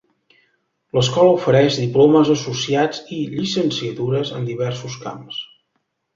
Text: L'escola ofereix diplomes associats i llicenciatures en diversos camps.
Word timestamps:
L'escola 0.97 1.33
ofereix 1.35 1.77
diplomes 1.81 2.31
associats 2.37 3.03
i 3.17 3.19
llicenciatures 3.35 4.35
en 4.41 4.49
diversos 4.51 4.99
camps. 5.07 5.41